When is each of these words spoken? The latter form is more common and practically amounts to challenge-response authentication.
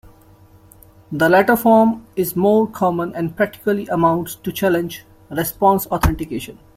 The 1.11 1.29
latter 1.29 1.55
form 1.55 2.07
is 2.15 2.35
more 2.35 2.65
common 2.67 3.13
and 3.13 3.35
practically 3.35 3.85
amounts 3.89 4.33
to 4.33 4.51
challenge-response 4.51 5.85
authentication. 5.85 6.57